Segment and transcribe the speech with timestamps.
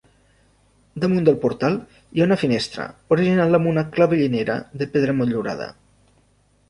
[1.03, 5.69] Damunt del portal hi ha una finestra, original amb una clavellinera de pedra motllurada.